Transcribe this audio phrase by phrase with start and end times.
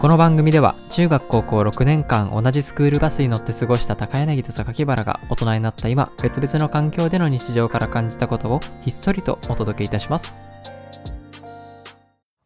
[0.00, 10.36] この番組では中学高校6年間同じスクールバスに乗って過ごした高柳と榊原が大人になった今別々の環境での日常から感じたことをひっそりとお届けいたします。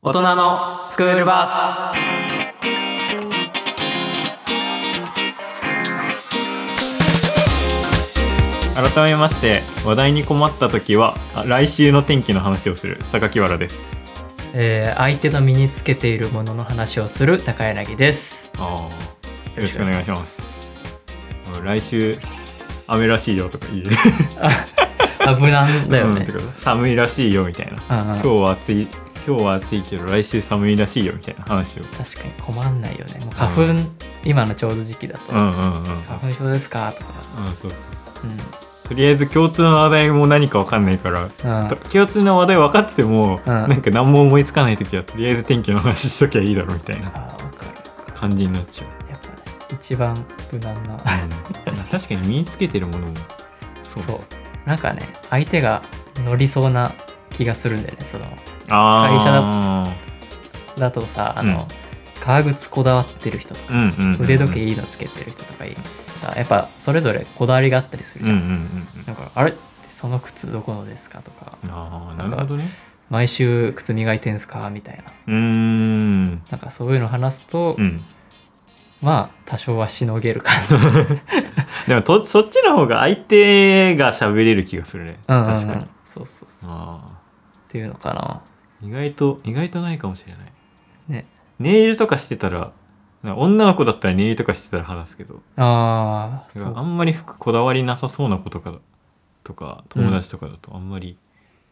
[0.01, 1.51] 大人のスクールバス
[8.95, 14.02] 改めまして話題に困った時は来週の天気の話をする榊原です、
[14.55, 18.51] えー相手の身につけているものの話をする高柳です。
[18.59, 20.75] ああよろしくお願いします。
[21.63, 22.19] 来週
[22.87, 23.97] 雨らしいよとかいいね
[25.25, 26.27] あ無難だよね。
[26.29, 28.03] うん寒いらしいよみたいな。
[28.03, 28.89] うんうん今日は暑い
[29.27, 31.85] 今日は暑いけど来週寒いらしいよみたいな話を。
[31.85, 33.21] 確かに困んないよね。
[33.21, 33.81] もう花粉、
[34.25, 35.83] 今のちょうど時期だと、うんうんうん。
[35.85, 36.93] うん花粉症ですか？
[36.93, 37.13] とか。
[37.61, 43.53] そうそうとりあえず共通の話題も何か分かんないからうん、共通の話題分かってても、うん。
[43.53, 47.11] なんか何も思いつかない時はとりあえず天気の話しときゃいいだろうみたいな
[48.15, 49.11] 感じになっちゃう。
[49.11, 49.35] やっぱね
[49.71, 50.15] 一番
[50.53, 50.95] 無難な。
[50.95, 50.99] うん、
[51.91, 53.15] 確かに身につけてるものも。
[53.83, 54.03] そう。
[54.03, 54.69] そう。
[54.69, 55.83] なんかね相手が
[56.25, 56.93] 乗りそうな
[57.31, 58.27] 気がするんだよねその
[58.69, 59.33] 会社
[60.77, 61.67] だとさあの、うん。
[62.21, 65.77] 革靴こだわってる人とかさ、腕時計いいのつけてる人とかいい
[66.23, 69.07] さやっぱそれぞれこだわりがあったりするじゃん、うんうんうんうん。
[69.07, 69.55] なんかあれ
[69.91, 71.59] その靴どこのですかとか。
[71.69, 72.65] ああなるほどね。
[73.11, 75.05] 毎週靴磨いてんすかみたいな。
[75.27, 76.31] うーん。
[76.51, 78.03] なんかそういうの話すと、うん。
[79.01, 80.53] まあ多少はしのげるか
[81.89, 85.19] でもとそっちの方が相手が喋れる気がするね。
[85.27, 85.55] な、うんうんうん。
[85.55, 85.87] 確かに。
[86.05, 86.71] そうそうそう。
[86.71, 87.01] っあ
[87.69, 88.43] ていうのかな。
[88.83, 90.41] ー意外と意外とないかもしれない。
[91.09, 91.27] ね。
[91.59, 92.73] ネイルとかしてたら
[93.25, 95.41] 女の子だったらネイルとかしてたら話すけど。
[95.57, 96.73] ああそう。
[96.77, 98.75] あんまり服こだわりなさそうな子とか
[99.45, 101.17] とか友達とかだとあんまり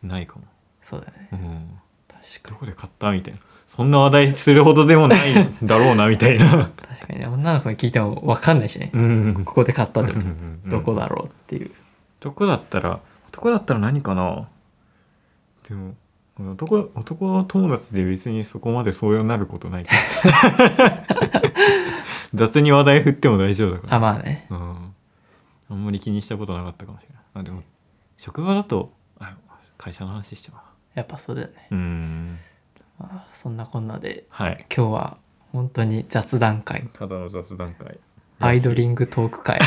[0.03, 0.45] ないかも、
[0.81, 1.29] そうだね。
[1.33, 3.41] うん、確かどこで買ったみたいな。
[3.77, 6.45] そんな話題するほどでもないんだろうなみたいな。
[6.45, 7.27] に確かにね。
[7.27, 9.45] 女の子に聞いても分かんないしね、うん。
[9.45, 10.71] ここで買ったってことうんうんうん。
[10.71, 11.71] どこだろうっていう。
[12.21, 14.49] 男だったら男だったら何かな。
[15.69, 15.95] でも
[16.53, 19.85] 男男友達で別にそこまでそうなることない
[22.35, 23.97] 雑に話題振っても大丈夫だから。
[23.97, 24.47] あまあね。
[24.51, 24.95] うん、
[25.71, 27.23] あんまり気にしたことなかったかもしれない。
[27.35, 27.63] あでも
[28.17, 29.35] 職場だとあ
[29.79, 30.63] 会社の話してま
[30.95, 32.39] やっぱそうだよね、うーん。
[32.99, 34.67] まあ、そんなこんなではい。
[34.75, 35.17] 今日は
[35.53, 36.89] 本当に雑談会。
[36.93, 37.99] ただの雑談会。
[38.39, 39.61] アイドリングトーク会。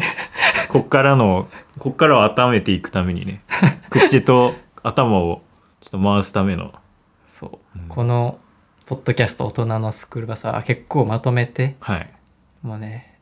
[0.68, 1.48] こっからの
[1.78, 3.42] こっからを温めていくためにね。
[3.90, 5.42] 口と頭を
[5.80, 6.72] ちょっと回すための。
[7.24, 7.88] そう、うん。
[7.88, 8.38] この
[8.86, 12.10] ポッドキャスト大人のスクールバスは結構まとめてはい。
[12.62, 13.18] もうね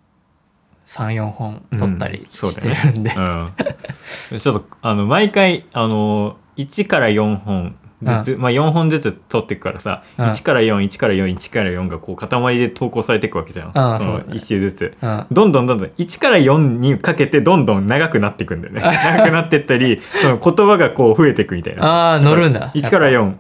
[0.87, 10.25] 34本撮ったりしてるんで、うん、ちょっとあの毎回あの1から4本ずつ、まあ4本ずつ撮っていくからさ、うん。
[10.27, 14.35] 1から41から41から4がこう塊で投稿されていくわけじゃん、ああそうだね。
[14.35, 14.97] 1周ずつ。
[15.01, 15.27] うん。
[15.33, 18.83] どんどんどんどん1から4にかけてどんどん長くなっていくんだよね。
[18.85, 21.87] 長くなってったりその言葉がこう増えていくみたいな。
[21.87, 22.71] ああ乗るんだ。
[22.75, 23.33] 1からやっ4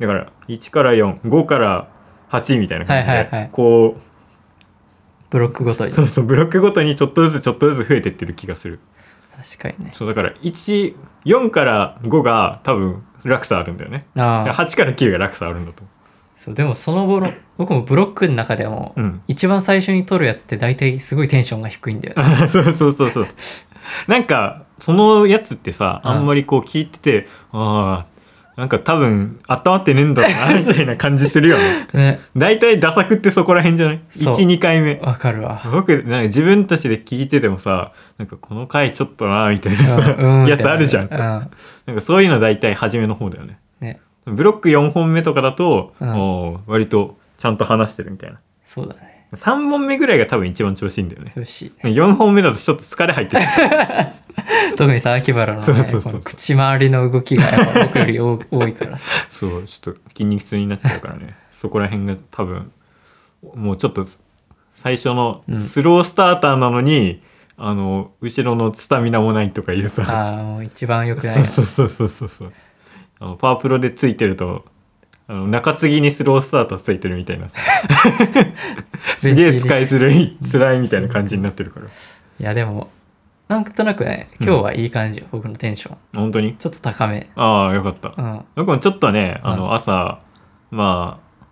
[0.00, 1.88] だから1から45から
[2.30, 3.50] 8みたいな感じで、はいはいはい。
[3.52, 4.06] こうぱ
[5.30, 5.92] ブロックごとに。
[5.92, 8.80] そうそうブロックごとにちょっとずつちょっとずつ増えてってる気がする。
[9.36, 9.92] 確かにね。
[9.94, 14.06] そうだから14から5が多分落差あるんだよね。
[14.16, 14.54] ああ。
[14.54, 15.82] 8から9が落差あるんだと。
[16.36, 19.20] そうでもその後の僕もブロックの中でも、うん。
[19.28, 22.48] 一番最初に撮るやつって大体すごいテンションが低いんだよね。
[22.48, 23.26] そうそうそうそう。
[24.08, 26.10] なんかそのやつってさうん。
[26.10, 28.19] あんまりこう聞いてて、ああ
[28.56, 31.88] なんか多分温まってねえんだろうな みたいな感じするよね。
[31.94, 32.20] ね。
[32.36, 34.00] 大体ダサくってそこら辺じゃない？
[34.10, 34.34] そう。
[34.34, 34.96] 12回目。
[35.02, 35.60] わかるわ。
[35.72, 41.18] 僕なんか自分たちで聞いててもさなんかこの回ちょっとなみたいなさ、うんうんやつあるじゃん、うん。
[41.18, 41.38] な
[41.92, 43.58] んかそういうの大体初めの方だよね。
[43.80, 44.00] ね。
[44.26, 46.08] ブロック4本目とかだと、うん。
[46.10, 48.38] おー割とちゃんと話してるみたいな。
[48.66, 51.32] そうだね3本目ぐらいが多分一番調子いいんだよね。
[51.36, 53.44] よし4本目だとちょっと疲れ入ってる。
[54.76, 57.44] 特にさ秋原の,、口周りの動きが
[57.86, 59.08] 僕より多多いからさ。
[59.28, 61.36] そうちょっと筋肉痛になっちゃうからね。
[61.52, 62.72] そこら辺が多分
[63.54, 64.06] もうちょっと
[64.74, 65.60] 最初のうん。
[65.60, 67.22] スロースターターなのに、
[67.56, 70.02] あの後ろのスタミナもないとかいうさ。
[70.08, 72.52] ああもう一番良くないな そうそうそうそうそう。
[73.20, 74.64] あのパワープロでついてると
[75.30, 77.56] あの中継ぎにスロースターターついてるみたいなさ。
[79.16, 81.86] すげえ使いづらい辛いみたいな感じになってるから。
[81.86, 81.88] い
[82.40, 82.90] やでも
[83.46, 85.98] なんとなくね今日はいい感じよ、僕のテンション。
[86.14, 86.56] 本当に？
[86.56, 87.30] ちょっと高め。
[87.36, 88.12] ああよかった。
[88.16, 88.44] うん。
[88.56, 90.18] 僕もちょっとねあうの朝
[90.72, 91.44] まあ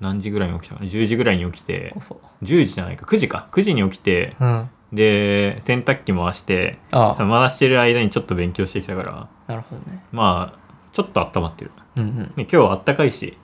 [0.00, 0.74] 何時ぐらいに起きた？
[0.74, 1.94] かな10時ぐらいに起きて。
[1.96, 3.06] 遅10時じゃないか。
[3.06, 3.48] 9時か。
[3.52, 4.36] 9時に起きて。
[4.38, 4.68] うん。
[4.92, 9.12] で洗濯機回してあさ回してる間にちょっと勉強してきたから。
[9.12, 10.04] あなるほどね。
[10.12, 10.58] まあ
[10.92, 12.14] ちょっと温まってるうんうん。
[12.36, 13.36] で今日はあったかいし。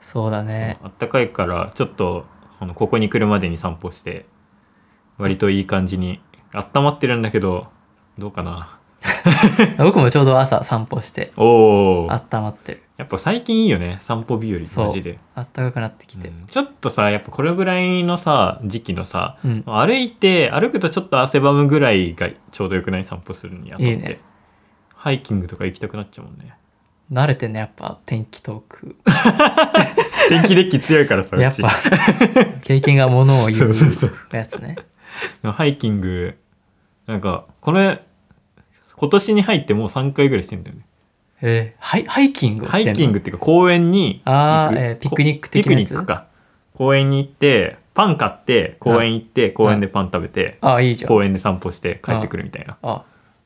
[0.00, 0.78] そうだね。
[0.82, 2.26] あったかいからちょっと
[2.60, 4.26] あのここに来るまでに散歩して
[5.18, 6.20] 割といい感じに
[6.52, 7.68] 温まってるんだけど
[8.18, 8.78] どうかな。
[9.78, 12.82] 僕もちょうど朝散歩しておお温まってる。
[12.96, 16.28] やっぱ最近いいよね散歩日和マジで、あったかくなってきて。
[16.28, 16.46] うん。
[16.46, 23.04] ちょっとさやっぱこれぐらいのさ時期のさうん、歩いて歩くとちょっと汗ばむぐらいがちょうどよくない？
[23.04, 23.90] 散歩するにあたって。
[23.90, 24.20] いいね。
[24.94, 26.54] ハイキングとか行きたくなっちゃうもんね
[27.12, 28.96] 慣れてんねやっぱ天気トーク。
[30.28, 31.70] 天気デッキ強いからさやっぱ
[32.62, 34.76] 経験がものを言そうやつね。
[35.42, 36.36] ハイキング
[37.06, 38.02] なんかこれ
[38.96, 40.82] 今年に入ってもう3回ぐらいしてんだよね。
[41.42, 45.90] えー、ハイハイキングをハイキングっていうか公園にあーえーピクニック的なやつ？
[45.90, 46.26] ピクニックか。
[46.74, 51.08] 公園に行ってパン買って公園行って公園でパン食べてあいいじゃん。
[51.08, 52.78] 公園で散歩して帰ってくるみたいな。
[52.82, 53.02] あ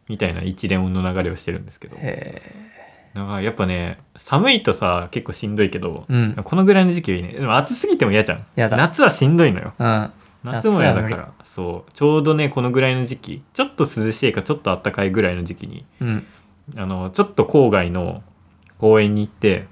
[0.09, 1.97] みたいな一連の流れをしてるんですけど。
[1.99, 2.41] へ
[2.77, 2.78] だ
[3.15, 6.37] からやっぱね寒いとさ結構しんどいけどえうん。
[6.43, 7.33] このぐらいの時期はいいね。
[7.33, 8.47] でも暑すぎても嫌じゃん。
[8.57, 8.77] やだ。
[8.77, 9.73] 夏はしんどいのよ。
[9.79, 10.13] うん。
[10.45, 11.93] 夏も嫌だ夏はからそう。
[11.93, 16.27] ちょうどねこのぐらいの時期ちょっと涼しいかちょっと暖かいぐらいの時期にうん。
[16.77, 18.23] あのちょっと郊外の
[18.79, 19.67] 公園に行って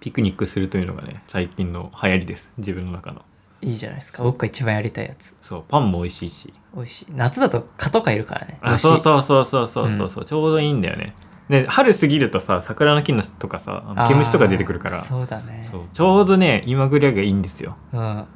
[0.00, 2.50] ピクニックするというのがね最近の流行りです。
[2.58, 3.22] 自分の中の。
[3.62, 4.22] いいじゃないですか。
[4.22, 5.36] 僕が一番やりたいやつ。
[5.42, 5.64] そう。
[5.66, 6.52] パンも美味しいし。
[6.76, 7.06] 美味しい。
[7.12, 8.58] 夏だと蚊とかいるからね。
[8.60, 11.14] あ虫そうそうそうそうそうそうそう、ちょうどいいんだよね
[11.48, 15.00] で春過ぎるとさ桜の木のとかさ毛虫とか出てくるから。
[15.00, 15.70] そうだね。
[15.92, 17.76] ちょうどね今ぐらいがいいんですよ。
[17.92, 18.00] うん。
[18.00, 18.26] わ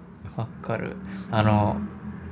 [0.63, 0.97] かる。
[1.31, 1.77] あの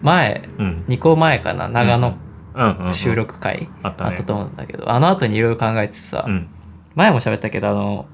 [0.02, 0.84] 前うん。
[0.88, 6.48] 2個前かな長野収録会あったと思うんだけど、あの後にいろいろ考えてさ、うん。
[6.94, 8.06] 前も喋ったけどあの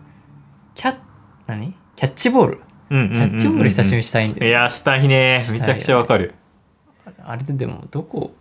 [0.75, 0.97] キャッ
[1.47, 1.75] 何？
[1.97, 2.61] キャッチボール？
[2.89, 5.45] キャッチボール久しぶりにしたいんだよ、いやしたいね。
[5.51, 6.35] めちゃくちゃわかる。
[7.25, 8.35] あれででもどこ？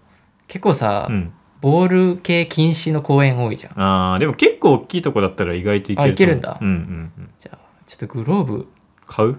[0.47, 3.73] 結構さ、うんボール系禁止の公園多いじゃん。
[4.13, 6.57] あーでも結構大きいとこだったら意外といけるあいけるんだ。
[6.59, 6.73] うんうん
[7.17, 7.29] うん。
[7.39, 8.67] じゃあちょっとグローブ。
[9.07, 9.37] 買う？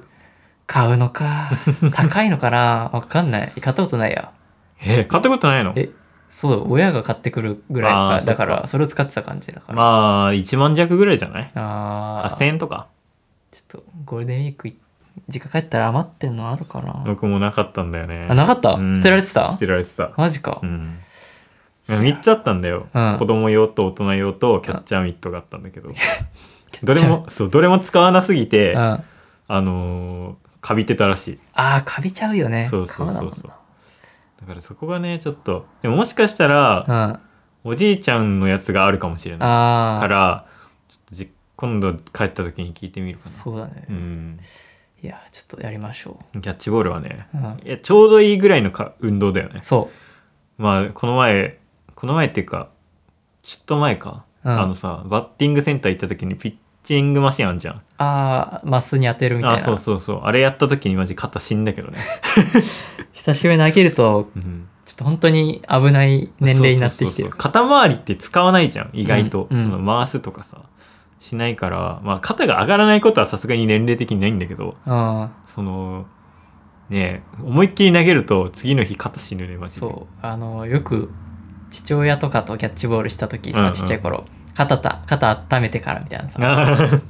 [0.67, 1.51] 買うのか。
[1.95, 2.91] 高いのかな？
[2.93, 3.53] わかんない。
[3.61, 4.31] 買ったことないや。
[4.81, 5.73] えー買ったことないの？
[5.77, 5.91] え
[6.29, 11.51] そう親が買ってくるぐらいだからそれを使ってた感じだから、まあ1万弱ぐらいじゃない？
[11.55, 12.87] あー ?8000 円とか？
[13.51, 14.77] ちょっとゴールデンウィークい
[15.29, 18.29] 実家帰ったら余ってんのあるかな、僕もなかったんだよね。
[18.31, 18.97] あなかった、うん。
[18.97, 19.53] 捨てられてた？
[19.53, 20.13] 捨てられてた。
[20.17, 20.99] マジか、うん
[21.89, 23.17] 3つあったんだよ、うん。
[23.19, 25.91] 子供用と大人用とキャッチャーミットがあったんだけど、
[26.83, 29.05] どれもそうどれも使わなすぎて、うん、あ
[29.49, 31.39] あのーかびてたらしい。
[31.55, 32.69] あーかびちゃうよね。
[32.71, 33.33] そうそうそうそう。
[33.33, 33.43] 皮
[34.41, 37.21] だからそこがねちょっとでももしかしたら、な
[37.65, 40.47] おじいちゃんのやつがあるかもしれうん、ないああから
[40.89, 43.31] ちょっとじ今度帰った時に聞いてみるかな。
[43.31, 44.41] そうだね、うん。
[45.03, 49.59] いやちょっとやりましょキャッチボールはねう、うん、いやちょうどいいぐらいのか運動だよね。
[49.63, 49.91] そ
[50.59, 51.59] まあこの前
[52.03, 52.69] この前っていうか
[53.45, 57.83] ちょっと前か、う、うん、あのさバッティングセンター行った時にピッチングマシンあんじゃん。
[57.99, 59.59] あーマスに当てるみたいな。
[59.59, 60.21] あそうそうそう。
[60.25, 61.99] あれやった時にマジ肩死んだけどね、
[63.15, 67.31] 久しぶりに投げるとうん、ちょっと本当に危ない年齢になってきてる。
[67.31, 69.63] 肩周りって使わないじゃん意外と、うんうん。
[69.63, 70.59] その回すとかさ。
[71.21, 75.31] しないからまあ肩が上がらないことはさすがに年齢的にないんだけどうん。
[75.47, 76.07] その
[76.91, 79.81] ねえ思いっきり投げると次の日肩死ぬねマジで。
[79.87, 80.27] そう。
[80.27, 81.13] あのよく
[81.73, 84.25] 父親とかとキャッチボールした時さ、ちっちゃい頃
[84.55, 87.01] 肩た肩温めてからみたいなさ。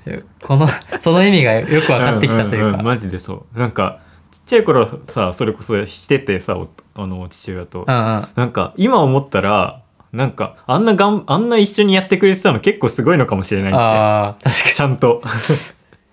[0.42, 0.68] この
[1.00, 3.58] その意味がよく分かってきたというか、んんんマジでそう。
[3.58, 4.00] なんか
[4.30, 8.28] ちっちゃい頃さそれこそしててさおあの父親と、うんうん。
[8.34, 15.22] なんか今思ったらなんかあんながんあんな一緒にやってくれてたの結構すごいのかもしれないっああ確かてちゃんと。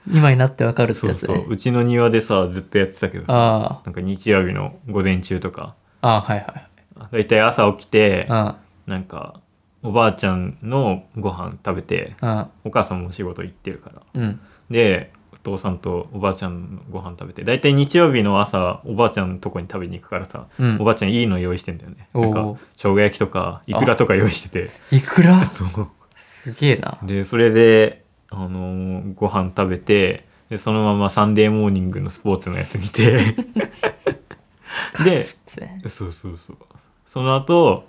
[0.08, 1.36] に 今になって分かるってそうやつね。
[1.36, 1.58] そうう。
[1.58, 5.75] ちの庭でさずっとやってたけどさあなんか日曜日の午前中とか。
[6.01, 6.69] あああはいはい
[7.12, 8.56] だいたい朝起きてうん。
[8.88, 9.39] なんか
[9.84, 12.48] おばあちゃんのご飯食べてうん。
[12.65, 14.01] お母さんもお仕事行ってるから。
[14.13, 14.39] うん。
[14.70, 20.77] でお父さんとおばあちゃんのご飯食べて大体日曜日の朝おばあちゃんのとこに食べに行くからさ、うん。
[20.82, 22.10] おばあちゃんいいの用意してんだよね。
[22.13, 22.41] なんか
[22.75, 24.70] 生姜焼きとかいくらとか用意してて。
[24.91, 25.46] いくら？
[25.48, 25.88] そう。
[26.18, 26.98] すげえな。
[27.03, 33.36] でそれで、あのーご飯食べてでそのままサンデーモーニングのスポーツのやつ見て。
[35.03, 35.20] で
[35.89, 36.58] そうそうそう
[37.10, 37.86] その後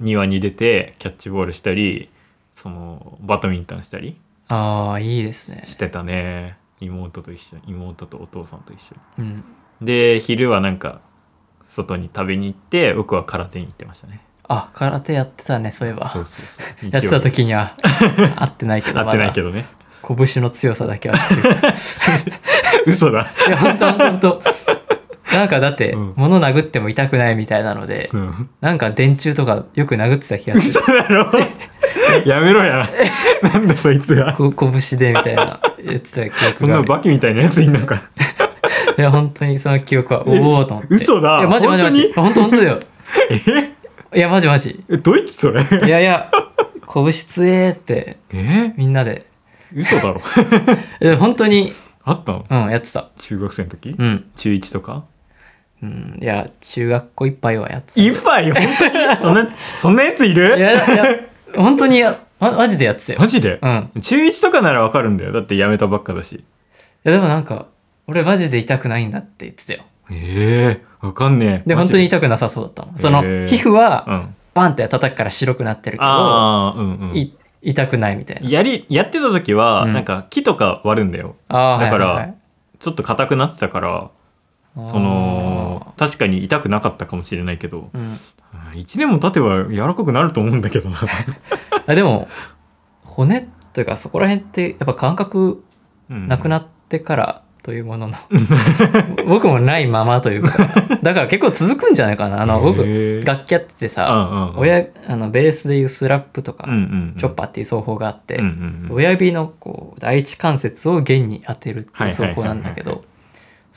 [0.00, 2.10] 庭に出てキャッチボールしたり
[2.54, 4.18] そのバドミントンしたり
[4.48, 5.64] ああいいですね。
[5.66, 6.56] してたね。
[6.80, 9.28] 妹と一緒に妹とお父さんと一緒に。
[9.28, 9.44] うん。
[9.82, 11.00] で昼はなんか
[11.68, 14.20] 外に食べに行って僕は空手に行ってましたね。
[14.48, 16.10] あ空手やってたねそういえば。
[16.10, 16.34] そうそう
[16.80, 16.90] そう。
[16.90, 17.76] やってた時には
[18.36, 19.66] 会ってないけど会ってないけどどね。
[20.02, 21.56] 拳の強さだけは知ってる。
[22.86, 23.32] 嘘だ。
[23.48, 24.85] いや本当本当本当
[25.38, 31.02] なんかだって、うん物殴っても痛くないみたいなので、うんなんか電柱とかよく殴ってた気がす嘘る。
[31.02, 31.30] だろ？
[32.24, 32.88] やめろや
[33.42, 36.84] なんだそいつがこ拳でみたいな言ってた記そんな憶がある。
[36.88, 38.02] バキみたいなやついんのか
[38.98, 40.94] いや、本当にその記憶は、おおと思って。
[40.94, 42.12] 嘘だいや、マジマジマジ。
[42.16, 42.78] 本当本当だよ。
[44.12, 44.18] え？
[44.18, 44.82] いや、マジマジ。
[44.88, 45.60] えどいつそれ？
[45.62, 46.30] いやいや、
[46.92, 48.72] 拳つえーって、え？
[48.76, 49.26] みんなで。
[49.74, 50.22] 嘘だろ
[51.00, 51.72] え本当に、
[52.04, 52.46] あったの？
[52.48, 53.10] うん、やってた。
[53.18, 54.24] 中学生の時、うん。
[54.36, 55.04] 中1とか？
[55.82, 58.00] うん、いや、中学校いっぱいはやってた。
[58.00, 58.50] いっぱい？
[58.52, 59.16] 本当に？
[59.20, 59.48] そんな
[59.80, 60.56] そんなやついる？
[60.56, 61.04] いや、いや、
[61.54, 63.18] 本当にや、ま、マジでやってたよ。
[63.20, 63.58] マジで？
[63.60, 63.90] う、ん。
[64.00, 65.32] 中1とかならわかるんだよ。
[65.32, 66.36] だってやめたばっかだし。
[66.36, 66.44] い
[67.04, 67.66] や、でもなんか、
[68.06, 69.80] 俺マジで痛くないんだって言ってたよ。
[70.10, 71.68] ええわかんねえ。
[71.68, 72.96] で、本当に痛くなさそうだったもん。
[72.96, 74.34] その、皮膚は、うん。
[74.54, 77.16] バンって叩くから白くなってるけど、ああうんうん。
[77.16, 78.48] い痛くないみたいな。
[78.48, 79.92] やりやってた時は、うん。
[79.92, 81.36] なんか木とか割るんだよ。
[81.48, 82.26] ああ、だからはいはい。
[82.28, 82.34] はい
[82.78, 84.10] ちょっと硬くなってたから
[84.76, 87.90] その確かに痛くなかったかもしれないけど。
[87.92, 88.18] うん。
[88.74, 90.98] 1年も経てば柔らかくなると思うんだけどな、
[91.86, 92.28] あでも、
[93.02, 95.62] 骨というかそこら辺ってやっぱ感覚
[96.10, 96.28] うん。
[96.28, 98.14] なくなってからというものの、
[99.26, 100.56] 僕もないままというか、
[101.02, 102.40] だから結構続くんじゃないかな。
[102.40, 108.40] あの、僕、楽器やっててうんさ、親、あの、ベースでいうスラップとか、チョッパーっていう奏法があって、
[108.88, 113.02] 親指のこう第一関節を弦に当てるっていう奏法なんだけど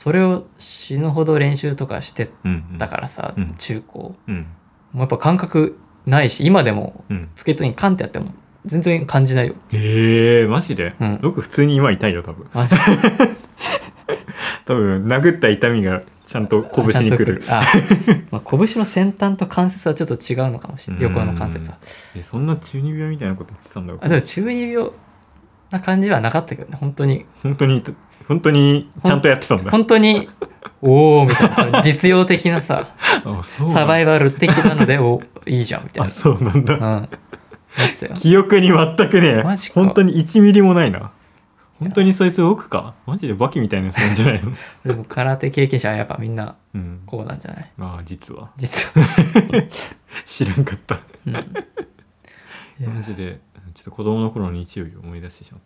[0.00, 2.78] それを死ぬほど練習とかしてうんうん。
[2.78, 3.50] たからさ、うん。
[3.58, 4.14] 中高。
[4.26, 4.36] うん。
[4.36, 4.44] も
[4.94, 7.28] うやっぱ感覚ないし今でもうん。
[7.36, 8.32] スケートにカンってやっても
[8.64, 9.56] 全然感じないよ。
[9.74, 11.18] へえマジで、うん。
[11.20, 12.46] 僕普通に今痛いよ多分。
[12.54, 12.76] マジ
[14.64, 17.44] 多分殴った痛みがちゃんと拳にくる。
[17.48, 17.62] あ、
[18.30, 21.04] まあ、拳の先端と関節はちょっと違うのかもしれない。
[21.04, 21.76] 横の関節は。
[22.16, 24.92] えそんな中二病みたいなこと言ってたんだあでも中二病
[25.70, 27.26] な感じはなかったけどね本当に。
[27.42, 27.82] 本当に
[28.28, 30.28] 本当にちゃんとやってたんだ本当に
[30.82, 32.86] おおみたいなさ 実用的なさ
[33.68, 37.08] サバイイバル的なので おいいじゃんみたいあなそうなんだ、うん。
[38.14, 39.80] 記憶に全くねマジか。
[39.80, 41.10] 本当に1ミリもないな。
[41.78, 42.94] 本当にそいつ奥か？
[43.06, 44.52] マジでバキみたいなやつなんじゃないの？
[44.84, 47.00] でも空手経験者はやっぱみんなうん。
[47.06, 47.70] こうなんじゃない？
[47.80, 48.50] ああ実は。
[48.56, 49.06] 実は。
[50.26, 51.00] 知らんかった。
[51.26, 52.94] うん。
[52.94, 53.40] マジで
[53.80, 55.60] ちょっと子供の頃の日曜日を思い出してしまっ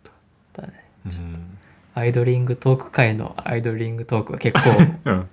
[0.53, 0.61] た。
[0.61, 0.85] だね。
[1.05, 1.57] うん。
[1.95, 4.69] アイドリングトーク界のアイドリングトークは結構
[5.03, 5.29] うん。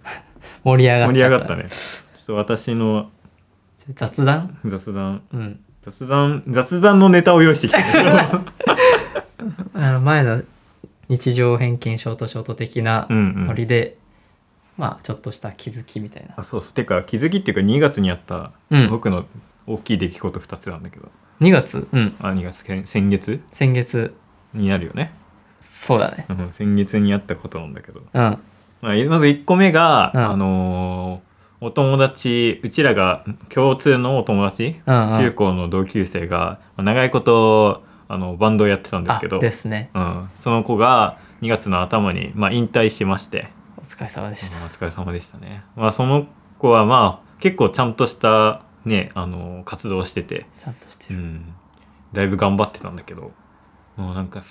[0.64, 1.22] 盛り上がっ盛り。
[1.22, 1.66] 上がったたね。
[1.68, 3.08] ちょっと私の
[3.94, 4.58] 雑談？
[4.64, 5.22] 雑談。
[5.32, 5.60] うん。
[5.84, 8.42] 雑談雑談のネタを用意してきた。
[9.74, 10.42] あの前の
[11.08, 13.46] 日常偏見ショートショート的なうんうん。
[13.46, 13.96] ノリで、
[14.76, 16.34] まあちょっとした気づきみたいな。
[16.36, 16.72] あそうそう。
[16.72, 18.90] てか気づきっていうか2月にあったうん。
[18.90, 19.24] 僕の
[19.68, 21.08] 大きい出来事2つなんだけど、
[21.42, 22.14] 2月、うん。
[22.20, 22.64] あ2月。
[22.64, 23.40] 先先月？
[23.52, 24.14] 先月、
[24.54, 25.12] になるよね、
[25.61, 26.26] そうだね。
[26.28, 28.06] うん、先月にあったことなんだけど、うん。
[28.12, 28.38] まあ、
[28.82, 30.30] まず1個目が、うん。
[30.30, 31.32] あのー
[31.64, 35.18] お友達うちらが共通のお友達、うんうん。
[35.18, 39.38] 中高の同級生がまあ長いことあのバンドをやってたんですあけど。
[39.38, 39.88] ですね。
[39.94, 43.46] うん、その子が2月の頭に、まあ、引退しまして、
[43.78, 44.58] お疲れ様でした。
[44.64, 46.26] お疲れ様でしたね、まあ、その
[46.58, 51.20] 子はまあ結構ちゃんとしたねあの活動をしてて、ちゃんとしてる。
[51.20, 51.54] うん、
[52.12, 53.32] だいぶ頑張ってたんだけど
[53.96, 54.42] もうなんか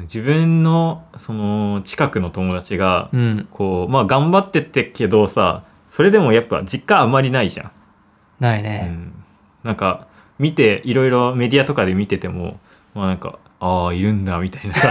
[0.00, 3.48] 自分のその近くの友達がうん。
[3.50, 7.66] こうまあ頑張ってってけどさそれでもやっぱ実感あんまりないじゃん。
[7.66, 7.70] う
[8.40, 8.80] ないね。
[8.80, 9.12] ん、
[9.62, 12.58] なんか見ていろいろメディアとかで見てても
[12.94, 14.88] まあなんかああいるんだみたいなさ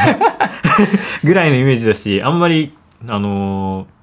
[1.24, 2.75] ぐらいのイメージだしあんまり
[3.08, 3.96] あのー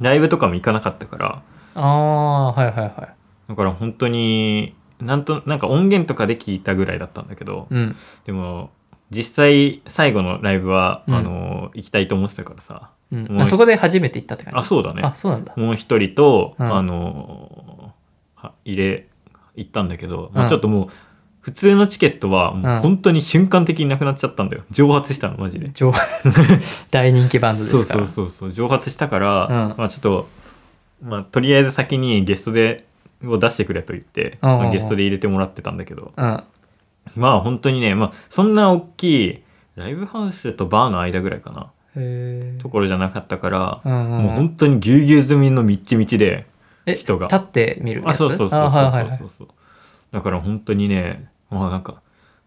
[0.00, 1.42] ライブとかも行かなかったから
[1.76, 3.23] ああ、はいはいはい。
[3.48, 7.96] だから本当になんとなんか音源とかで聞いたぐらいだったんだけど、うん。
[8.24, 8.70] でも
[9.10, 14.58] 実際最後のライブは、うんあのー行きたいと思ってたからさうんそこで初めて行ったって感じ？
[14.60, 15.52] あそうだねあ、そうなんだ。
[15.56, 17.92] もう一人と、うんあの
[18.64, 19.08] 入れ
[19.56, 20.88] 行ったんだけど、まあ、うんちょっともう
[21.40, 25.70] 普通のチケットはもう本当に瞬間的になくなっちゃったんだよ蒸発したのマジで。
[25.74, 25.92] 上
[26.90, 28.06] 大人気バンドでそうすから。
[28.06, 30.28] そうそうそう蒸発したから、うんまあちょっと、
[31.02, 32.86] まあ、とりあえず先にゲストで
[33.26, 34.38] を出してくれと言って、
[34.72, 36.44] ゲストで入れてもらってたんだけど、うん。
[37.16, 39.42] まあ本当にね、まあ、そんな大きい
[39.76, 41.70] ライブハウスとバーの間ぐらいかな。
[42.60, 46.46] ところじゃなかったから、うんうんうんもう本当にぎゅうぎゅう済みのみっちみちで。
[46.86, 47.28] え、人が。
[47.28, 48.16] 立って見るやつ？
[48.16, 49.18] あそうそうそうそうあはいはいはい。
[49.18, 49.48] そうそう
[50.10, 52.02] だから本当にねまあなんか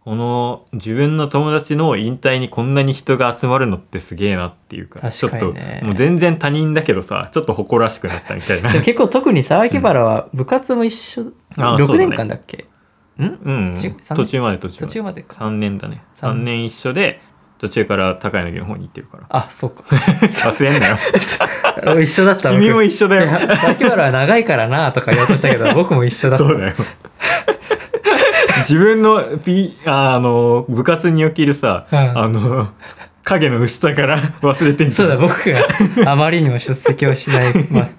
[0.07, 5.59] この自分の友達の引退にこんなに人が集まるのってすげえなっていうか確かにね。
[5.59, 8.71] ちょっともう全然他人だけどさちょっと誇らしくなったみたいな。
[8.71, 11.97] でも結構特に沢木原は部活も一緒、6あそうだね。
[12.07, 12.67] 年間だっけ？
[13.19, 13.25] ん？
[13.43, 13.75] うん。
[13.75, 14.25] ち三年？
[14.25, 14.85] 途中まで途中まで。
[14.85, 15.35] 途中までか。
[15.43, 16.01] 3年だね。
[16.15, 17.19] 三3年一緒で
[17.59, 19.25] 途中から高柳の方に行ってるから。
[19.29, 19.83] あそっか。
[19.83, 20.97] 忘れんなよ。
[22.01, 23.31] 一緒だった君も一緒だよ。
[23.65, 26.45] 脇原は長いからなとか言おうとしたけど 僕も一緒だった。
[26.45, 26.73] そうだよ。
[28.59, 31.97] 自分のピああの部活におけるさ、うん。
[31.97, 32.69] あの
[33.23, 37.89] 影の薄さから 忘れてんじゃそうんだ僕があまりにも出席をしない、まあ、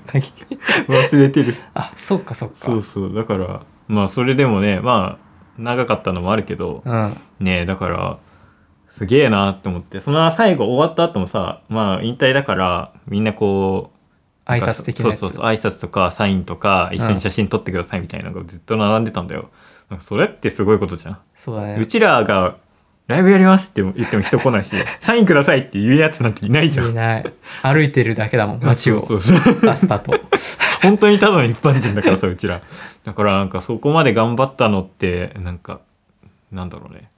[0.88, 1.54] 忘れてる。
[1.74, 2.56] あそっかそっか。
[2.60, 3.14] そうそう。
[3.14, 7.16] だからまあそれでもねまあ長かったのもあるけど、うん。
[7.40, 8.16] ねえだから
[8.98, 10.00] すげえなって思って。
[10.00, 13.92] その最後終わった後もさまあ引退だからみんなこ
[14.46, 15.20] う挨拶的なやつ。
[15.20, 19.50] そうそうそう挨拶とかサインとか一緒に写真撮ってくださいみたいなのがずっと並んでたんだよ、
[19.88, 21.76] なんかそれってすごいことじゃん、そうだね。
[21.78, 22.56] うちらが
[23.06, 26.90] ライブやりますって言っても人来ないし サインくださいって言うやつなんていないじゃん。
[26.90, 27.32] いない。
[27.62, 29.38] 歩いてるだけだもん 街をそうそう。
[29.38, 30.12] そうスタスタと。
[30.82, 32.60] 本当にただの一般人だからさうちら。
[33.04, 35.80] だからなんかそこまで頑張ったのってなんか
[36.52, 37.08] なんだろうね。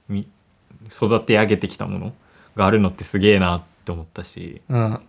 [0.95, 2.13] 育て上げてきたもの
[2.55, 4.61] があるのってすげえなって思ったし。
[4.69, 4.99] うん。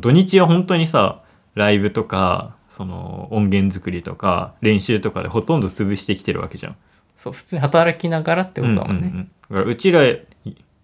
[0.00, 1.22] 土日は本当にさ
[1.54, 6.76] ライブとかその音源作りとか練習とかでほとんど潰してきてるわけじゃん。
[7.16, 9.08] そう普通に働きながらってことだもんね。
[9.08, 9.24] うんうんうん。
[9.24, 10.00] だからうちら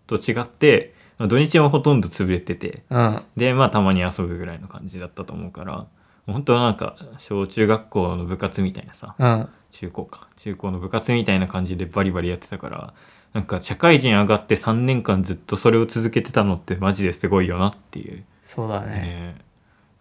[0.06, 2.82] と違って土日はほとんど潰れてて。
[2.90, 3.22] うん。
[3.36, 5.86] でまあたまに遊ぶぐらいの感じだったと思うから
[6.26, 9.48] 本当なんか小中学校の部活みたいなさうん。
[9.72, 10.28] 中高か。
[10.36, 12.94] 中高の部活みたいな感じでバリバリやってたから
[13.32, 18.86] なんか社会人上がって3年間ずっとそれを続けてたのってマジですごいよなっていう、そうだね。
[18.86, 19.34] ね。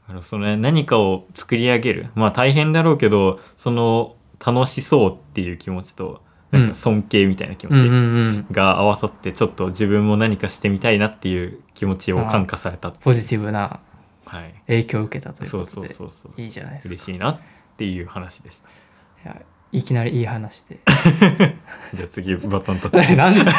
[0.07, 2.09] だからその何かを作り上げる。
[2.15, 4.15] まあ大変だろうけどその
[4.45, 13.81] 楽しそうっていう気持ちとなんか尊敬みたいな気持ちが合わさってちょっと自分も何かしてみたいなっていう気持ちを感化されたポジティブな
[14.25, 14.53] はい。
[14.67, 16.41] 影響を受けたというそうことでそうそうそう。
[16.41, 16.93] いいじゃないですか。
[16.93, 17.39] 嬉しいなっ
[17.77, 18.69] ていう話でした。
[18.69, 19.41] いや
[19.71, 20.79] いきなりいい話で。
[21.93, 23.51] じゃあ次バトンタッチなんで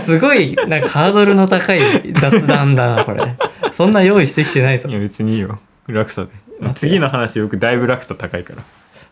[0.00, 3.36] すごいなんかハードルの高い雑談だなこれ。
[3.72, 4.88] そんな用意してきてないぞ。
[4.88, 5.58] いや別にいいよ。
[5.88, 6.32] 落差で。
[6.74, 8.62] 次の話僕だいぶ落差高いから、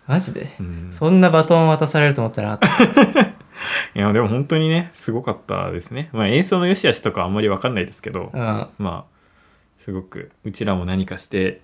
[0.06, 0.46] マジで？
[0.60, 0.88] うん。
[0.90, 2.58] そんなバトン渡されると思ったら
[3.94, 6.08] いやでも本当にねすごかったですね。
[6.12, 8.40] まあ演奏の良し悪しとかあんまり分かんないですけど、うん。
[8.40, 9.04] まあ
[9.84, 11.60] すごくうちらも何かして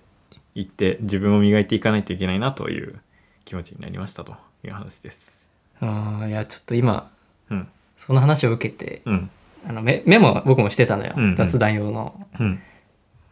[0.55, 2.99] いって自分を磨いていかないといけないなという
[3.45, 5.47] 気持ちになりましたという話です。
[5.81, 7.09] あーいやちょっと今
[7.49, 7.67] うん。
[7.97, 9.29] その話を受けてうん。
[9.67, 11.35] あのメメモ僕もしてたのよ、うんうん。
[11.35, 12.27] 雑談用の。
[12.39, 12.61] うん。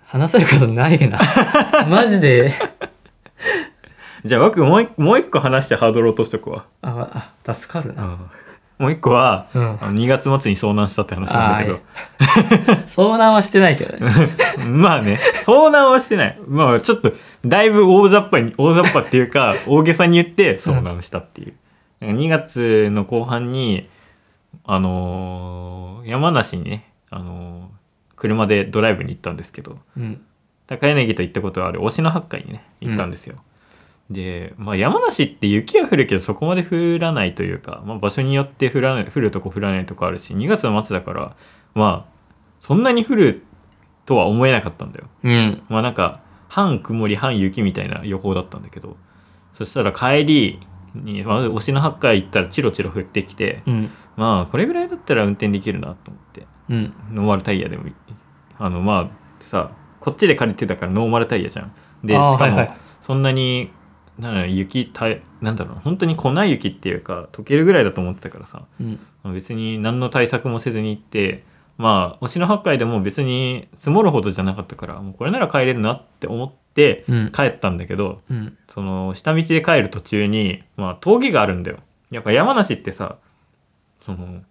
[0.04, 1.20] 話せることないな。
[1.90, 2.52] マジで。
[4.26, 8.20] じゃあ僕もう一もう一個話してハードル落としとくわ、ああ助かるな、うん
[8.78, 9.78] もう一個は、うん。
[9.82, 11.80] あの2月末に遭難したって話なんだけど。
[12.88, 14.12] 遭難はしてないけどね。
[14.70, 16.40] まあね、遭難はしてない。
[16.48, 17.12] まあちょっと、
[17.46, 21.54] だいぶ大雑把に、大雑把っていうか、 大げさに言って遭難したっていう。
[22.02, 23.90] 2月の後半に、
[24.66, 27.78] あのー山梨にね、あのー
[28.16, 30.22] 車でドライブに行ったんですけど、うん。
[30.68, 33.38] 高柳と行ったことある忍野八海にね、行ったんですよ。
[34.10, 41.36] で、まあ山梨って雪は降るけどそこまで降らないというか、まあ場所によって降らない、降るとこ降らないとこあるし、2月の末だから、
[41.74, 42.14] まあ、
[42.62, 43.44] そんなに降る
[44.06, 45.06] とは思えなかったんだよ。
[45.24, 45.64] うん。
[45.70, 48.96] まあなんか、半曇り半雪みたいな予報だったんだけど、
[49.58, 50.60] そしたら帰り
[50.96, 53.92] に、まあ、忍野八海行ったらチロチロ降ってきて、うん。
[54.16, 56.94] まあこれぐらいだったら運転できるなと思って、うん。
[57.12, 57.94] ノーマルタイヤでもいい。
[58.58, 61.72] あのまあさこっちで借りてたからノーマルタイヤじゃん。
[62.04, 62.68] でしかも
[63.02, 63.72] そんなに
[64.20, 65.06] なん雪た
[65.42, 68.64] なんだろう本当に粉雪っていうか溶けるぐらいだと思ってたからさ。
[68.80, 69.00] うん。
[69.24, 71.44] まあ別に何の対策もせずに行って
[71.78, 77.32] まあ忍野八海でも別に積もるほどじゃなかったからもうこれなら帰れるなって思ってうん。
[77.32, 78.58] 帰ったんだけど、うん。
[78.68, 81.78] その下道で帰る途中に、まあ、峠があるんだよ。
[82.12, 83.18] やっぱ山梨ってさ
[84.06, 84.42] その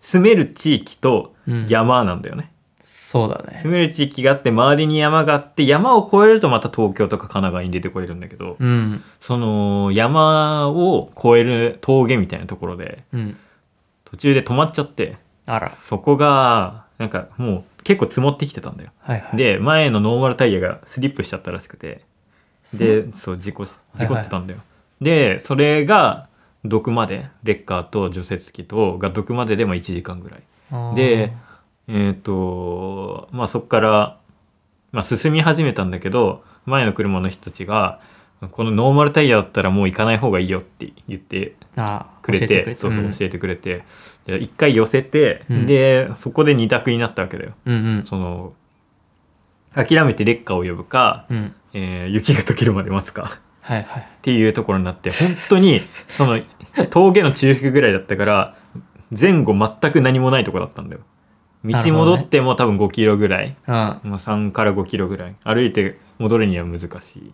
[0.00, 1.66] 住める地域とうん。
[1.68, 2.52] 山なんだよね、
[2.86, 3.60] そうだね。
[3.62, 9.02] 住める地域があって周りに山があって山を越えるとまた東京とか神奈川に出てこれるんだけど、うん。
[9.22, 13.36] その山を越える峠みたいなところでうん。
[14.04, 15.16] 途中で止まっちゃって
[15.46, 15.70] あら。
[15.70, 18.90] そこがなんかもう結構積もってきてたんだよ。
[19.00, 19.36] はいはい。
[19.36, 22.02] で前のノーマルタイヤがスリップしちゃったらしくて
[22.74, 24.60] でそう事故し事故ってたんだよ、
[25.00, 26.28] でそれが
[26.64, 30.94] 毒までレッカーと除雪機とが毒まででも1時間ぐらい。
[30.94, 31.32] で
[31.88, 34.18] えっ、とまあそこから、
[34.92, 38.00] まあ、進み始めたんだけど前の車の人たちが
[38.50, 41.56] このノーマルタイヤだったらもう行かない方がいいよって言って
[42.22, 43.12] くれてそうそううん。
[43.12, 43.84] 教えてくれて、
[44.26, 45.66] で一回寄せて、うん。
[45.66, 47.52] でそこで二択になったわけだよ。
[47.64, 48.06] うんうん。
[48.06, 48.52] その
[49.74, 51.54] 諦めてレッカーを呼ぶか、うん。
[51.72, 53.38] えー雪が溶けるまで待つか。
[53.62, 54.02] はいはい。
[54.02, 55.18] っていうところになって本
[55.50, 56.40] 当にその
[56.90, 58.56] 峠の中腹ぐらいだったから
[59.18, 61.02] 前後全く何もないとこだったんだよ
[61.64, 65.36] 道戻っても多分5キロぐらい、あ、3から5キロぐらい。
[65.44, 67.32] 歩いて戻るには難しい。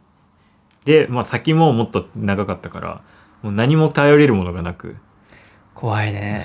[0.84, 3.02] で、まあ、先ももっと長かったから
[3.42, 4.96] もう何も頼れるものがなく。
[5.74, 6.44] 怖いね。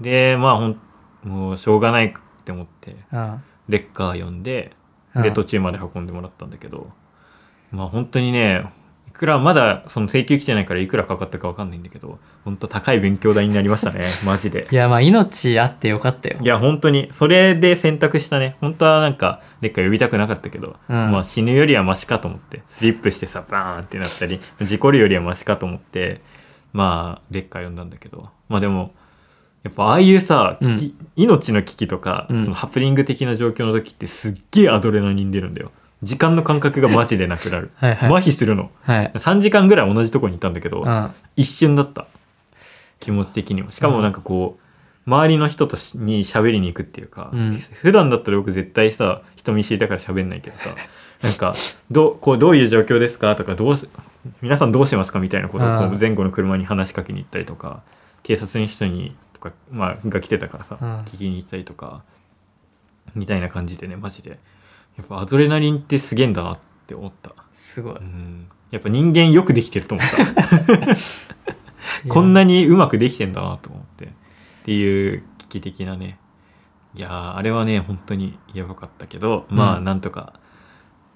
[0.00, 0.80] でまあほん
[1.22, 2.12] もうしょうがないっ
[2.44, 3.42] て思ってうん。
[3.68, 4.76] レッカー呼んで
[5.14, 5.22] うん。
[5.22, 6.90] で途中まで運んでもらったんだけど。
[7.70, 8.64] まあ本当にねい
[9.14, 14.66] くらまだその請求来てないからいくらかかったかわかんないんだけど本当高い勉強代になりましたね マジで。
[14.70, 16.38] いや、まあ、命あってよかったよ。
[16.40, 17.08] いや本当に。
[17.12, 18.56] それで選択したね。
[18.60, 21.12] 本当はなんかレッカー呼びたくなかったけど、うん。
[21.12, 26.20] まあ死ぬよりはマシかと思ってスリップしてさバーンってなったり事故るよりはマシかと思って
[26.72, 28.28] まあレッカー呼んだんだけど。
[28.48, 28.94] まあでも
[29.62, 30.92] やっぱああいうさ、うん。
[31.16, 32.44] 命の危機とか、うん。
[32.44, 35.70] そのハプニング的な状況の時ってすっげえアドレナリン出るんだよ
[36.04, 37.70] 時間の感覚がマジでなくなる。
[37.76, 38.20] はいはい。
[38.20, 38.70] 麻痺するの。
[38.82, 39.12] はい。
[39.14, 41.10] 3時間ぐらい同じとこにいたんだけど、うん。
[41.36, 42.06] 一瞬だった。
[43.00, 43.70] 気持ち的にも。
[43.70, 44.64] しかもなんかこう、
[45.06, 47.58] 周りの人としに喋りに行くっていうか、うん。
[47.82, 50.70] 普段だったら僕絶対さ人見知りだから喋んないけどさ
[51.22, 51.54] なんか
[51.90, 53.88] どうこうどういう状況ですかとかどうし
[54.40, 56.00] 皆さんどうしますかみたいなことをこううん。
[56.00, 57.82] 前後の車に話しかけに行ったりとか
[58.22, 61.00] 警察の人にとか、まあ、が来てたからさ、うん。
[61.02, 62.02] 聞きに行ったりとか
[63.14, 64.38] みたいな感じでねマジで
[64.96, 67.32] やっぱアドレナリンってすげえんだなって思った。
[67.52, 67.96] すごい。
[67.96, 68.48] うん。
[68.70, 70.96] やっぱ人間よくできてると思った。
[72.08, 74.06] こんなにうまくできてんだなと思って。
[74.06, 74.08] っ
[74.64, 76.18] ていう危機的なね。
[76.94, 80.34] いやーあれはね本当にやばかったけど、まあうんなんとか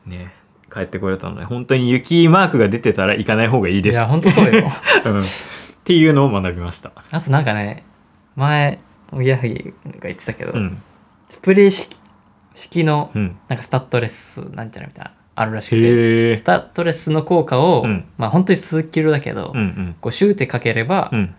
[0.06, 0.34] ね
[0.72, 3.94] 帰ってこれたので本当に雪マークが出てたら行かない方がいいです。
[3.94, 4.70] いや、ほんとそうよ。
[5.06, 5.20] うん。
[5.20, 5.22] っ
[5.84, 6.92] ていうのを学びました。
[7.10, 7.84] あとなんかね、
[8.36, 8.80] 前、
[9.12, 10.82] おぎやはぎが言ってたけど、うん。
[11.28, 11.97] スプレー式
[12.58, 13.38] 式のうん。
[13.48, 18.04] なんかスタッドレスなんちゃらみたいなあるらしくて、スタッドレスの効果を、うん。
[18.18, 19.96] まあ本当に数キロだけど、うんうん。
[20.00, 21.34] こうシューってかければ、うん。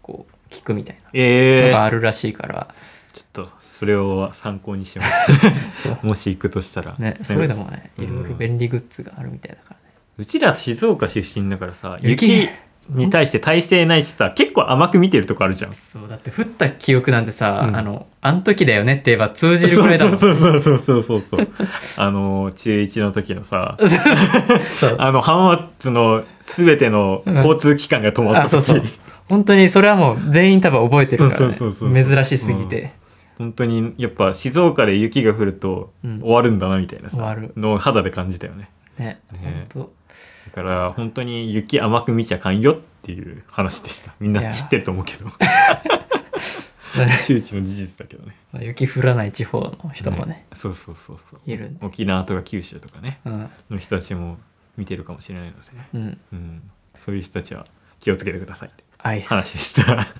[0.00, 2.74] こう効くみたいなえー、のがあるらしいから、
[3.12, 6.06] ちょっとそれを参考にします。
[6.06, 6.96] もし行くとしたら。
[6.98, 9.94] ね、そういうのもね、うんいろいろ便利グッズがあるみたいだからね。
[10.18, 12.48] うちら静岡出身だからさ雪雪
[12.90, 15.72] に対して耐性ないしさ結構甘く見てるとこあるじゃん。
[15.72, 17.76] そう、だって降った記憶なんてさ、うん。
[17.76, 20.18] あの、あん時だよねって言えば通じるぐらいだもん。
[20.18, 21.48] そうそうそうそうそうそう
[21.96, 23.78] あの中1の時のさ
[24.98, 28.82] あの浜松の全ての交通機関が止まったあ、そう時、そう。
[29.28, 32.92] 本当にそれはもう全員多分覚えてるから、珍しすぎて。
[33.38, 36.20] 本当にやっぱ静岡で雪が降るとうん。
[36.20, 37.52] 終わるんだなみたいなさ、終わる。
[37.56, 38.68] のを肌で感じたよね。
[38.98, 39.66] ね、ね。
[39.72, 39.90] 本
[40.46, 44.14] だから本当に雪甘く見ちゃかんよっていう話でした。
[44.20, 45.26] みんな知ってると思うけど。
[45.30, 47.08] 当。
[47.26, 48.36] 周知の事実だけどね。
[48.52, 51.40] まあ雪降らない地方の人もね、そうそうそうそう。
[51.46, 51.76] いる。
[51.80, 53.50] 沖縄とか九州とかねうん。
[53.70, 54.38] の人たちも
[54.76, 56.18] 見てるかもしれないのでね、うん。
[56.32, 56.62] うん、
[57.04, 57.66] そういう人たちは
[58.00, 59.28] 気をつけてくださいアイス。
[59.28, 60.14] 話でした。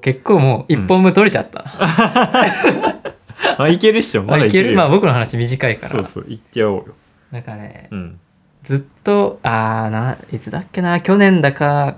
[0.00, 1.64] 結構もう一本目取れちゃった。
[3.58, 4.22] あいけるっしょ。
[4.22, 4.76] まだいける。
[4.76, 5.92] まあ僕の話短いから。
[5.92, 6.24] そうそう。
[6.28, 6.94] いっちゃおうよ。
[7.32, 8.20] なんかね、うん
[8.62, 11.96] ずっと、あーな、いつだっけな、去年だか、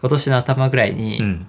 [0.00, 1.46] 今年の頭ぐらいに、うん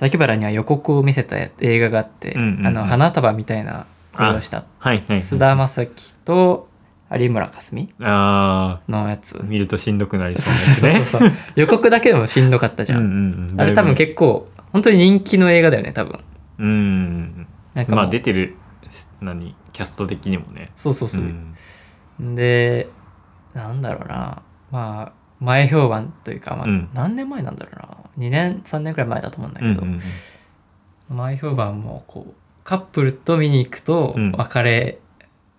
[0.00, 6.68] 崎原には予告を見せた映画があって、うんうんうんあの、花束みたいな声をした、はいはいはい菅田将暉と
[7.10, 9.36] 有村架純あのやつ。
[9.36, 11.32] ー見るとしんどくなりそうそうなやつね。
[11.54, 13.00] 予告だけでもしんどかったじゃん。
[13.00, 16.20] うんうんうんあれ多分結構、本当に人気の映画だよね、多分。
[16.58, 18.56] うんなんかまあ出てる
[19.20, 22.22] 何キャスト的にもねそうそうそう。
[22.22, 22.88] んで、
[23.54, 24.42] なんだろうな。
[24.70, 26.88] まあ、前評判というか、まあうん。
[26.94, 27.76] 何年前なんだろう
[28.20, 28.26] な。
[28.26, 30.00] 2年、3年くらい前だと思うんだけど、うんうん
[31.12, 34.32] 前評判もこう、カップルと見に行くとうん。
[34.32, 34.98] 別れ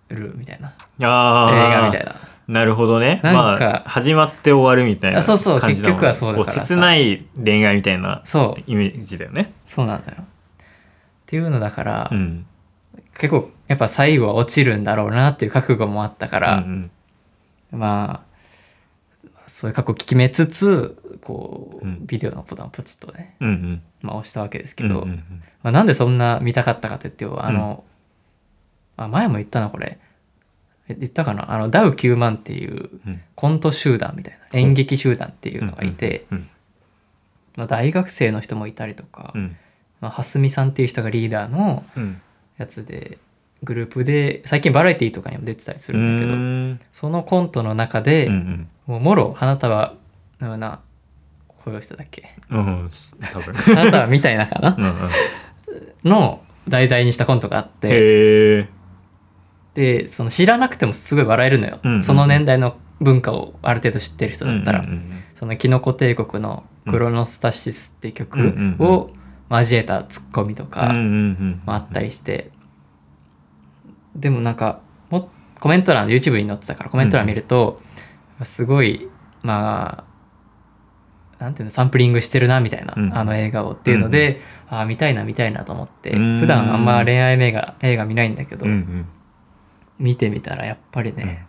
[0.08, 1.68] るみたいな、あー。
[1.68, 2.14] 映画みたいな。
[2.48, 3.20] なるほどね。
[3.22, 9.52] なんかまあ始まって終わるみたいなあそうそう結局はそうだから切ない恋愛みたいなそう、イメージだよね。
[9.64, 10.18] そうなんだよ。
[10.22, 10.24] っ
[11.26, 12.46] ていうのだから、うん。
[13.18, 16.90] 結構やっぱ最後は落ちるんだろうなっていう覚悟もあったから、うん
[17.72, 18.32] まあ
[19.48, 22.06] そういう覚悟決めつつこう、うん。
[22.06, 23.82] ビデオのボタンをポチッとね、うんうん。
[24.00, 25.42] まあ、押したわけですけど、うんうんうん。
[25.62, 27.84] まあ、なんでそんな見たかったかって言ってあの、
[28.96, 29.98] あ前も言ったなこれ。
[30.88, 31.52] え言ったかな？
[31.52, 33.20] あのダウ9万っていううん。
[33.34, 36.48] コント集団みたいな演劇集団っていうのがいて、うん。
[37.56, 39.56] まあ、大学生の人もいたりとか、うん。
[40.00, 42.20] まあ、蓮見さんっていう人がリーダーのうん。
[42.58, 43.18] やつで
[43.62, 49.94] グループで最近バラエティとかにも出てたりするんだけど、うんそのコントの中で、うんもうもろ花束
[50.40, 50.80] のような
[51.64, 52.34] 声をしてたっけ？
[52.50, 52.90] うんうん
[53.32, 53.54] 多分。
[53.76, 54.74] 花束みたいなかな？
[54.76, 55.10] うんうん。
[56.04, 58.68] の題材にしたコントがあって。
[59.74, 69.10] でその知らなくてもすごい笑えるのよ、うんうんその年代の文化をある程度知ってる人だったら、うんうんそのキノコ帝国の「クロノスタシス」って曲うんうんうんを
[69.50, 71.60] 交えたツッコミとかうんうんうん。
[71.66, 72.51] もあったりして、
[74.14, 77.80] でもなんかもコメント欄 YouTube に載ってたからコメント欄見ると、
[78.42, 79.08] すごい
[79.42, 80.12] まあ
[81.42, 83.16] なんていうのサンプリングしてるなみたいな、うん。
[83.16, 86.38] あの映画をっていうので、ああ見たいな見たいなと思ってうん。
[86.38, 89.06] 普段あんま恋愛映画映画見ないんだけど、うんうん。
[89.98, 91.46] 見てみたらやっぱりね、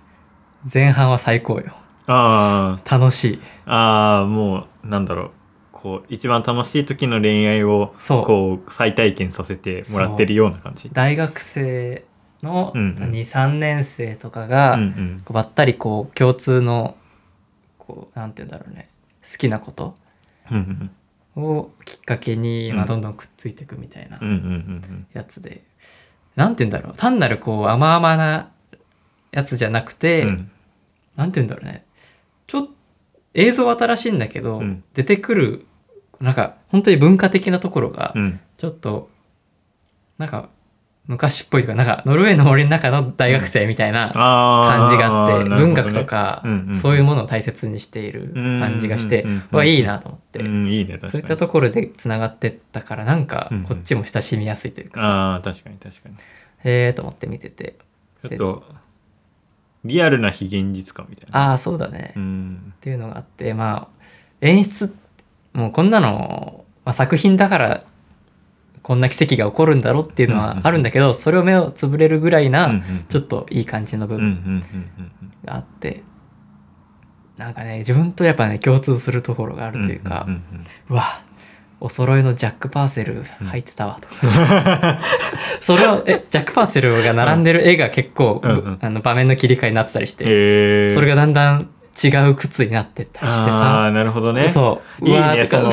[0.71, 1.73] 前半は最高よ。
[2.07, 3.41] あ楽しい。
[3.65, 5.31] あああもうなんだろう。
[5.71, 8.25] こう一番楽しい時の恋愛をそう。
[8.25, 10.89] こう再体験させてもらってるような感じ。
[10.91, 12.05] 大学生
[12.43, 13.11] のうんうん。
[13.11, 14.77] 23年生とかが、
[15.29, 16.95] ばったりこう共通の
[17.79, 18.89] こうなんて言うんだろうね。
[19.23, 19.95] 好きなこと
[21.35, 22.75] をきっかけに、うん。
[22.77, 24.19] まあ、どんどんくっついていくみたいな
[25.13, 25.63] やつで、
[26.35, 26.97] なんて言うんだろう。
[26.97, 28.51] 単なるこう甘々な
[29.31, 30.51] やつじゃなくて、うん。
[31.15, 31.85] なんて言うんだろうね。
[32.47, 32.73] ちょっと
[33.33, 34.83] 映像は新しいんだけど、うん。
[34.93, 35.65] 出てくる
[36.19, 38.39] なんか本当に文化的なところがうん。
[38.57, 39.09] ちょっと
[40.17, 40.49] なんか
[41.05, 50.39] 昔っぽいとかなんかノルウェーの森の中の大学生みたいなあ感じがあって、文学とか、そういうものを大切にしている感じがして、うんうんうんうわいいなと思って、
[51.07, 56.15] そういったところでつながってったからなんかこっちも親しみやすいというかさ、ああ確かに確かに。
[56.15, 57.75] へえと思って見てて。
[58.21, 58.63] ちょっと
[59.83, 61.49] リアルな非現実感みたいな。
[61.49, 62.73] ああそうだね、っうん。
[62.79, 64.03] ていうのがあってまあ
[64.39, 64.95] 演出
[65.51, 67.83] もうこんなの、まあ、作品だから
[68.83, 74.63] こんな奇跡が起こるんだろうっていうのはあるんだけど、それを目をつぶれるぐらいな、ちょっといい感じの部分うん
[75.45, 76.03] があって、
[77.37, 80.27] なんかね自分とやっぱね共通するところがあうんるというか、
[80.89, 81.03] うわ
[81.79, 84.99] お揃いのジャック・パーセル入ってたわとか、
[85.61, 91.69] それをえジャック・パーセルが並んでる絵が結構、あの場面の切り替えになってたりして、それがだんだん
[92.01, 93.83] 違う靴になってったりしてあさ。
[93.85, 94.47] あなるほどね。
[94.47, 95.07] そう。
[95.07, 95.69] いいねその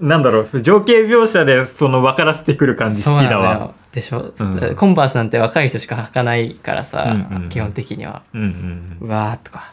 [0.00, 3.74] なんだろう情景描写でその分からせてくる感じ好きだわ。
[3.92, 4.76] でしょ、うん。
[4.76, 7.48] コンバースなんて若い人しか履かないからさ、うんうんうん。
[7.48, 8.22] 基本的には。
[8.32, 9.72] うんうんうわーとか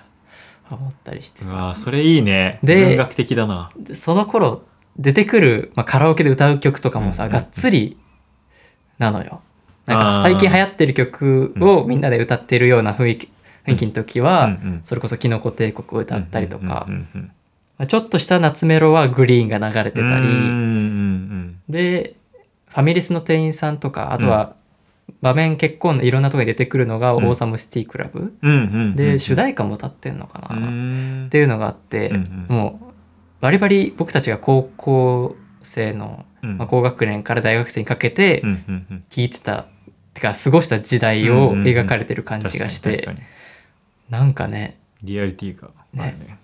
[0.71, 1.75] 思ったりしてさ。
[1.75, 2.59] それいいね。
[2.63, 3.69] で文学的だな。
[3.77, 4.63] でその頃
[4.97, 7.41] 出てくる、まあ、カラオケで歌う曲とかもさ、うんうんうん。
[7.41, 7.97] がっつり
[8.97, 9.41] なのよ。
[9.85, 13.29] なんか最近流行ってる曲をみんなで歌ってるような雰囲気
[13.65, 16.87] 雰囲気の時は、それこそ「キノコ帝国」を歌ったりとか、
[17.87, 20.49] ちょっとした夏メロはグリーンが流れてたり、
[21.69, 22.15] で
[22.67, 24.53] ファミレスの店員さんとかあとは
[25.21, 27.29] 場面結構いろんなところに出てくるのが「オうん。
[27.31, 28.33] ーサムシティクラブ」
[28.95, 30.61] で主題歌も歌ってんのかな、うっ
[31.25, 31.29] ん。
[31.29, 32.09] ていうのがあって、
[32.47, 32.93] もう
[33.41, 36.57] バリバリ僕たちが高校生の、うん。
[36.57, 38.43] まあ、高学年から大学生にかけて
[39.09, 39.65] 聴いてた、
[40.13, 43.09] てか過ごした時代を描かれてる感じがして、
[44.09, 46.37] なんかねリアリティがあるね。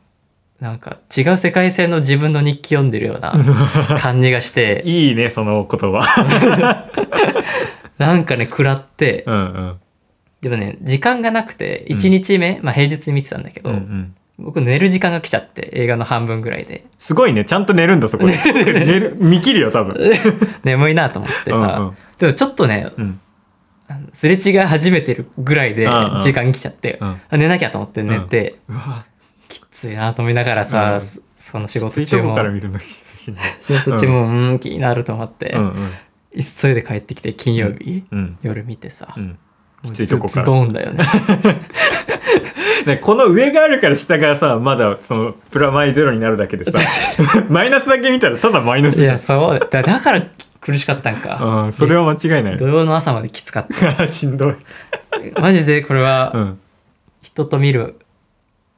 [0.60, 3.34] なんか違う世界線の自分の日記読んでるような
[4.00, 4.84] 感じがして。
[4.86, 6.88] いいねその言葉。
[7.98, 9.24] なんかね食らって。
[9.26, 9.80] うんうん。
[10.42, 14.14] でもね時間がなくて1日目、まあ、平日に見てたんだけど、うんうん。
[14.38, 16.86] 僕寝る時間が来ちゃって映画の半分ぐらいで。
[17.00, 18.38] すごいねちゃんと寝るんだそこで。
[18.54, 19.96] 寝る見切るよ多分。
[20.64, 21.98] 眠いなと思ってさ、うんうん。
[22.20, 23.20] でもちょっとねうん
[24.14, 26.22] すれ違い始めてるぐらいでうんうん。
[26.22, 27.22] 時間来ちゃって、うん。
[27.30, 29.06] あ寝なきゃと思って寝て、うわ
[29.50, 31.02] きついなと思いながらさ、うん。
[31.02, 32.38] そその仕事中も。
[33.60, 35.92] 仕事中もうん気になると思って、うんうん。
[36.34, 38.38] 急いで帰ってきて金曜日、うん。
[38.42, 39.38] 夜見てさ、うん。
[39.84, 41.04] もうきついとこからズドーンだよね。
[42.86, 46.80] ねこの上があるから下がさまだそのプラマイゼロになるだけでさ
[47.50, 49.12] マイナスだけ見たらただマイナスいじゃん。
[49.14, 49.60] やそう。
[49.60, 50.24] だだから
[50.62, 52.58] 苦しかったんか、うんそれは間違いない。
[52.58, 53.68] 土曜の朝まできつかっ
[54.08, 54.56] しんどい。
[55.34, 56.60] たマジでこれうはん。
[57.22, 57.98] 人と見る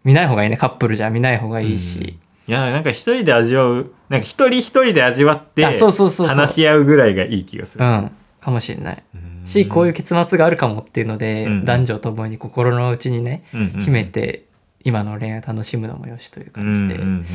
[0.03, 0.57] 見ない方がいいね。
[0.57, 2.17] カップルじゃ見ない方がいいし、
[2.47, 7.83] いやなんか一人で味わうなんか一人一人で味わってあそうそうそう話し合うぐらいがいい気がする。
[7.85, 8.11] うん。
[8.41, 9.03] かもしれない。
[9.15, 9.47] うん。
[9.47, 11.65] しこういう結末があるかもっていうので、うん。
[11.65, 14.45] 男女ともに心の内にねうんうん秘めて
[14.83, 17.25] 今の恋愛を楽しむのもよしという感じで、うんうんうん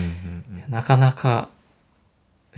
[0.69, 1.49] なかなか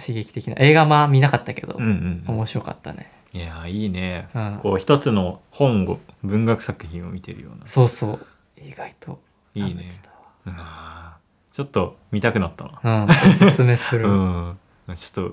[0.00, 2.34] 刺激的な映画まあ見なかったけど、うんうんうん。
[2.34, 3.12] 面白かったね。
[3.32, 4.28] いやいいね。
[4.34, 4.58] うん。
[4.62, 7.66] こう一つの本を文学作品を見てるような。
[7.66, 8.26] そうそう。
[8.56, 9.20] 意外と
[9.54, 9.70] いいね。
[9.70, 10.10] 舐めてた
[10.46, 12.70] あーちょっと見たくなったな。
[12.82, 14.56] わうんおすすめする、 うん。
[14.96, 15.30] ちょっ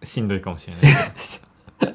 [0.00, 1.92] としんどいかもしれないけど。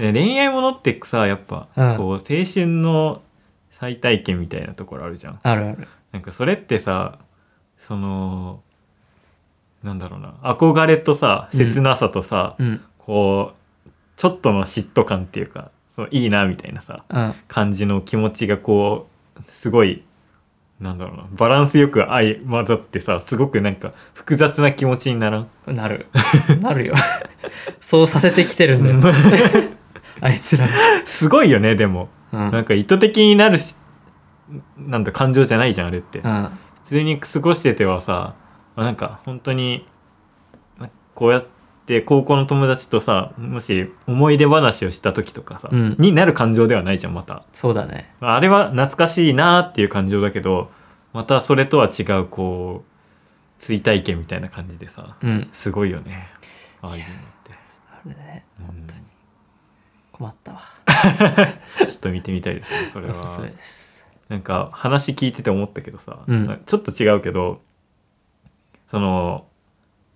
[0.12, 1.96] で恋愛ものってさやっぱ、うん。
[1.96, 3.22] こう青春の
[3.70, 5.40] 再体験みたいなところあるじゃん。
[5.42, 5.88] あるある。
[6.12, 7.18] なんかそれってさ
[7.78, 8.62] その
[9.84, 10.34] なんだろうな。
[10.42, 11.58] 憧れとさうん。
[11.58, 12.80] 切なさとさ、うん。
[12.98, 13.52] こ
[13.86, 17.34] うちょっとの嫉妬感っていうかそういいなみたいなさうん。
[17.46, 20.02] 感じの気持ちがこうすごい
[20.80, 25.48] なんだろうなバランスよく相混ざってさすごくなんか複雑な気持ちにならん？
[25.66, 26.06] なる。
[26.60, 26.94] なるよ。
[27.80, 29.14] そうさせてきてるんだよ。
[30.20, 30.74] あいつらが。
[31.04, 32.08] すごいよねでも。
[32.32, 32.50] うん。
[32.50, 33.76] なんか意図的になるし
[34.78, 36.20] なんだ感情じゃないじゃんあれって。
[36.20, 36.48] うん。
[36.82, 38.34] 普通に過ごしててはさ
[38.76, 39.86] まあなんか本当に
[40.78, 41.46] まこうやっ
[41.86, 45.96] て高校の友達とさもし思い出話をした時とかさ、うん。
[45.98, 47.44] になる感情ではないじゃんまた。
[47.52, 48.12] そうだね。
[48.20, 50.70] あれは懐かしいなーっていう感情だけど
[51.12, 55.48] またそれとは違うこう追体験みたいな感じでさうん。
[55.52, 56.28] すごいよね。
[56.82, 57.08] ああいうのっ
[57.44, 57.52] て。
[57.52, 59.00] あれねうん本当に。
[60.12, 60.60] 困ったわ。
[61.78, 63.10] ちょっと見てみたいですねそれは。
[63.12, 64.08] おすすめです。
[64.28, 66.62] なんか話聞いてて思ったけどさ、うん。
[66.66, 67.60] ちょっと違うけど
[68.94, 69.44] その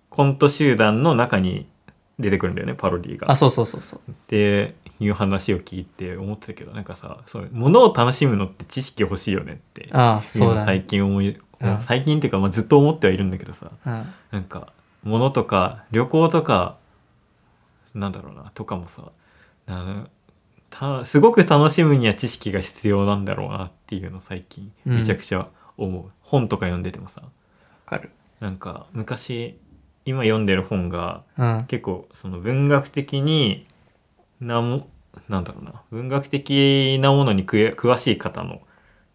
[0.09, 1.67] コント集団の中に
[2.17, 3.29] 出てくるんだよねパロディが。
[3.29, 4.11] あそうそうそうそう。
[4.11, 10.21] っていう話を聞いて思ってたけどなんかさそう物を楽しむのって知識欲しいよねっていうの
[10.65, 11.81] 最近思い、うん。
[11.81, 14.13] 最近っていうか、まあ、ずっと思ってはいるんだけどさうん。
[14.31, 14.71] なんか
[15.03, 16.77] 物とか旅行とか
[17.93, 19.11] なんだろうなとかもさ
[19.67, 20.07] な
[20.69, 24.97] たすごく楽しむには知識が必要なんだろうなっていうの最近うん。
[24.99, 27.21] めちゃくちゃ思う、本とか読んでてもさ。
[27.21, 27.27] わ
[27.85, 29.59] かるなんか昔
[30.05, 31.65] 今読んでる本がうん。
[31.67, 33.65] 結構その文学的に
[34.39, 34.87] なも
[35.27, 35.81] なんだろうな。
[35.91, 38.61] 文学的なものに詳しい方の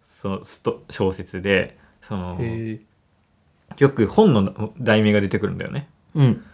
[0.06, 2.38] そスト小説でその
[3.78, 5.88] よく本の題名が出てくるんだよね。
[6.14, 6.44] うん。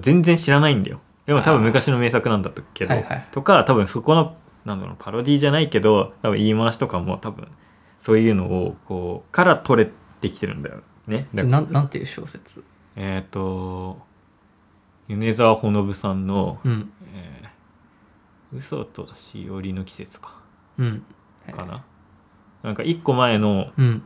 [0.00, 1.00] 全然知らないんだよ。
[1.26, 3.26] でも多分昔の名作なんだけど、はいはい。
[3.32, 7.48] とか多分そこのなんだろうパロディじゃないけど多分言い回しとかも多分
[8.00, 11.28] そういうのをこうから取れてきてるんだよね。
[11.32, 12.64] なんなんていう小説？
[12.96, 14.00] えっ、と
[15.08, 16.92] 米沢ほのぶさんのうん。
[17.14, 17.56] えー
[18.52, 20.40] 嘘としおりの季節か。
[20.78, 21.04] うん。
[21.50, 21.84] かな、
[22.62, 24.02] なんか一個前の、うん。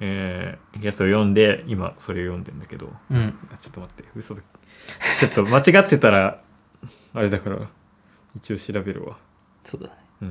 [0.00, 2.92] えーやつを読んで今それを読んでんだけど。
[3.10, 3.34] うん。
[3.52, 4.04] あちょっと待って。
[4.14, 4.42] 嘘だ。
[5.20, 6.42] ちょっと間違ってたら
[7.14, 7.58] あれだから
[8.36, 9.16] 一応調べるわ。
[9.64, 9.94] そうだね。
[10.22, 10.28] うん。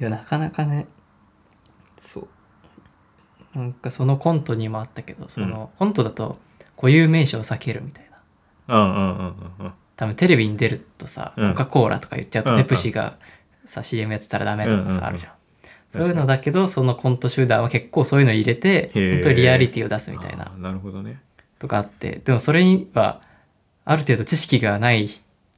[0.00, 0.86] いやなかなかね。
[1.96, 2.28] そう
[3.54, 6.38] なんかそのコントにもあったけどその、コントだと
[6.76, 8.06] 固有名詞を避けるみたい
[8.68, 8.74] な。
[8.76, 9.16] うんうんうん
[9.58, 9.72] うんうん。
[9.96, 11.50] 多分テレビに出るとさ、うん。
[11.50, 13.18] コカ・コーラとか言っちゃうと、うんうんペプシが
[13.64, 14.98] さ CM やってたらダメとかうんうんうん。
[14.98, 15.32] さあるじゃん、
[15.92, 19.12] そういうのだけどそのコント集団は結構そういうの入れてへー。
[19.14, 20.46] 本当にリアリティを出すみたいな。
[20.46, 21.20] あーなるほどね。
[21.58, 22.20] とかあって。
[22.24, 23.20] でもそれには
[23.84, 25.08] ある程度知識がない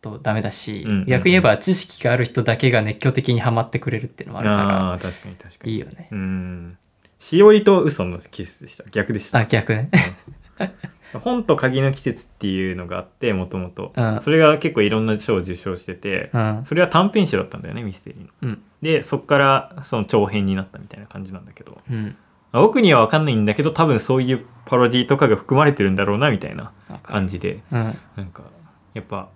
[0.03, 1.07] とダメだし、うんうんうん。
[1.07, 5.73] 逆に言えば知識がある人だけが熱狂的にハマってくれるっていうのもあるかあー確かに確からに。
[5.73, 6.09] いいよね。
[6.11, 6.79] うん
[7.25, 8.85] しおりと嘘の季節でした。
[8.91, 9.39] 逆でした。
[9.39, 9.89] あ逆ね。
[11.15, 14.21] 本と鍵の季節っていうのがあってもともとうん。
[14.23, 16.65] それが結構いろんな賞を受賞しててうん。
[16.69, 18.29] それは短編集だったんだよねミステリーの。
[18.43, 18.63] うん。
[18.83, 21.79] でそっからその長編になったみたいな感じなんだけど。
[21.91, 22.15] うん。
[22.53, 27.63] まあ僕には分かんないんだけど多分そういうパロディとかが含まれてるんだろうなみたいな感じで。
[27.73, 27.99] うん。
[28.17, 28.43] なんか
[28.93, 29.31] やっぱ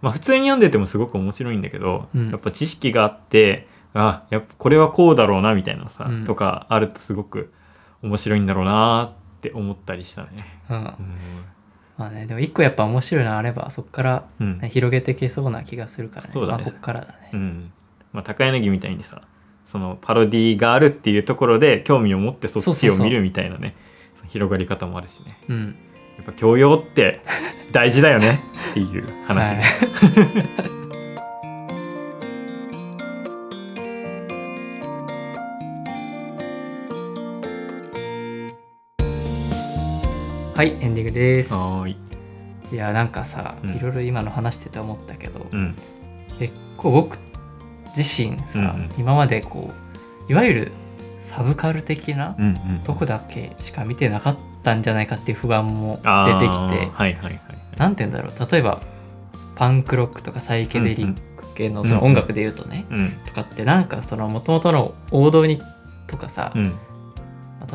[0.00, 2.30] まあ普通に読んでてもすごく面白いんだけど、うん。
[2.30, 6.24] やっぱ知識があってあやっぱこれはこうだろうなみたいなさ、うん。
[6.24, 7.52] とかあるとすごく
[8.02, 10.46] 面白いんだろうなって思ったりしたね。
[10.70, 10.76] うん。
[10.76, 10.94] うん。
[11.98, 14.58] まあねでも一個やっぱ面白いのあればそこから、うん。
[14.58, 16.30] ね広げていけそうな気がするからね。
[16.32, 16.64] そうだね。
[16.64, 17.30] まあこっからだね。
[17.32, 17.72] うん。
[18.12, 19.22] まあ、高柳みたいにさ
[19.66, 23.74] そのパロディがあるっていうところで興味を持ってそっちを見るみたいなね
[24.28, 25.38] 広がり方もあるしね。
[25.48, 25.76] うん。
[26.16, 27.20] やっぱ教養って
[27.72, 29.62] 大事だよねっていう話で、は
[30.68, 30.72] い
[40.54, 41.54] はいエンディングです。
[41.54, 41.96] はーい。
[42.72, 43.70] いやなんかさ、うん。
[43.70, 45.74] いろいろ今の話してて思ったけど、うん。
[46.38, 47.18] 結構僕
[47.96, 48.90] 自身さ、うんうん。
[48.98, 49.72] 今までこ
[50.28, 50.72] ういわゆる
[51.20, 57.42] サブカル的なうんうんとこだけしか見てなかったんじゃないかっていう不安も出てきてはいはいはいはい。
[57.78, 58.50] なんて言うんだろう。
[58.52, 58.82] 例えば
[59.54, 63.10] パンクロックとかサイケデリック系のその音楽で言うとね、うん。
[63.26, 65.62] とかってなんかその元々の王道に
[66.08, 66.74] とかさ、うん。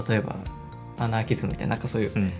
[0.08, 0.36] 例えば
[1.00, 2.32] アナーキズムみたいななんかそういううん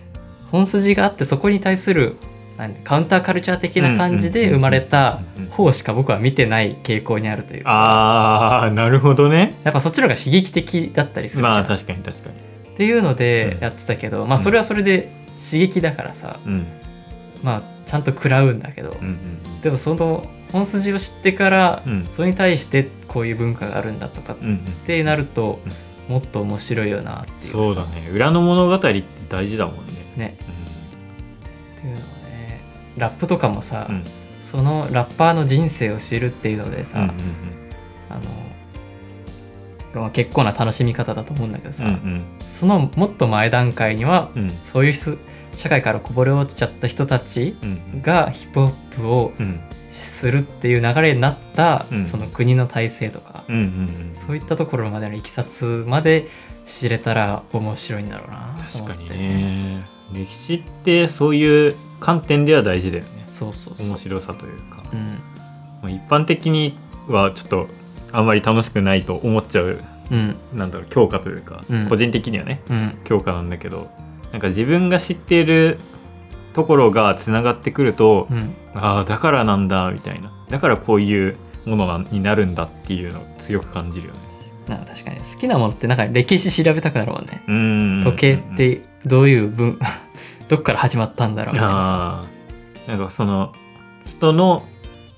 [0.52, 2.16] 本筋があってそこに対する
[2.58, 5.52] 何カウンターカルチャー的な感じで生まれたうんうんうん。
[5.52, 8.64] 方しか僕は見てない傾向にあるというか。
[8.64, 9.56] あーなるほどね。
[9.64, 12.36] やっぱそっちの方が刺激的だったりするじゃん、まあ確かに確かに。
[12.74, 13.64] っていうのでうん。
[13.64, 16.66] やってたけど、まあそれはそれで刺激だからさ、うん。
[17.44, 22.08] まあちゃんと食らうんだけど、うんうんでもその本筋を知ってから、うん。
[22.10, 25.60] それに対してこういう文化があるんだとかっうんうんてなると、
[26.08, 28.10] もっと面白いよなっていうそうだね。
[28.12, 29.94] 裏の物語って大事だもんね。
[30.16, 30.38] ね
[32.98, 34.04] ラップとかもさ、うん。
[34.42, 37.12] そのラッパーの人生を知るっていうのでさ、うんうん
[38.10, 42.26] あのまあ結構な楽しみ方だと思うんだけどさ、うんうん。
[42.46, 44.52] そのもっと前段階にはうん。
[44.64, 45.18] そういう人
[45.56, 47.66] 社会からこぼれ落ちちゃった人たちう
[47.98, 49.60] んがヒップホップをうん。
[49.90, 52.06] するっていう流れになった、うん。
[52.06, 53.62] その国の体制とか、うんうん
[54.08, 56.28] うんそういったところまでのいきさつまで
[56.68, 59.86] 知れたら面白いんだろうなと確かに思ってね。
[60.14, 63.26] 歴史ってそういう観点では大事だよね。
[63.30, 63.88] そうそうそう。
[63.88, 65.20] 面白さというか、うん。
[65.82, 66.78] まあ、一般的に
[67.08, 67.68] はちょっと
[68.12, 69.80] あんまり楽しくないと思っちゃう
[70.12, 70.36] うん。
[70.54, 71.90] なんだろう教科というか、うん。
[71.90, 72.98] 個人的にはねうん。
[73.04, 73.90] 教科なんだけど
[74.32, 75.80] なんか自分が知っている
[76.54, 78.54] ところがつながってくると、うん。
[78.74, 80.32] ああだからなんだみたいな。
[80.50, 81.36] だからこういう
[81.66, 84.20] ものなになるんだっていうのを強く感じるよね。
[84.68, 87.44] なんか確かに好きなものってなんか歴史調べたくなるもんね。
[87.48, 88.04] うーん。
[88.04, 89.80] 時計ってどういう分
[90.48, 92.26] どっから始まったんだろうみたいな。
[92.88, 93.54] なんかその
[94.06, 94.66] 人の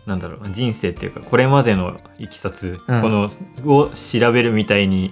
[0.06, 3.02] なんだろう人生っていうかこれまでのいきさつ、うん。
[3.02, 3.32] この
[3.66, 5.12] を調べるみたいに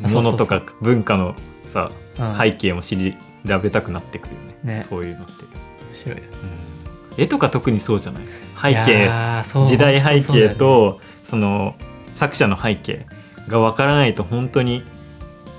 [0.00, 1.34] ものとか文化の
[1.66, 2.36] さうん。
[2.38, 3.16] 背景も知り
[3.46, 4.78] 調べたくなってくるよね。
[4.78, 4.86] ね。
[4.88, 6.18] そういうのって、面白い。
[6.18, 6.24] よ
[7.18, 7.22] うん。
[7.22, 8.22] 絵とか特にそうじゃない？
[8.62, 9.10] 背い景
[9.66, 11.74] 時代背景とその
[12.14, 13.06] 作者の背景
[13.48, 14.84] がわからないと本当に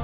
[0.00, 0.03] イ。